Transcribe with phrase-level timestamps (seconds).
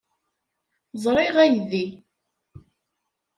[1.03, 1.85] Ẓriɣ aydi.